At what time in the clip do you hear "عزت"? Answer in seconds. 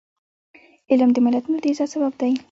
1.71-1.89